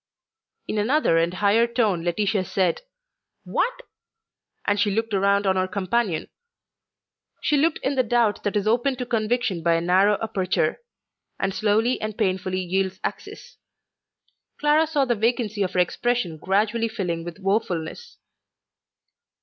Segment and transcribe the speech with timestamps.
[0.67, 2.81] In another and higher tone Laetitia said,
[3.43, 3.83] "What?"
[4.65, 6.27] and she looked round on her companion;
[7.39, 10.79] she looked in the doubt that is open to conviction by a narrow aperture,
[11.39, 13.57] and slowly and painfully yields access.
[14.59, 18.17] Clara saw the vacancy of her expression gradually filling with woefulness.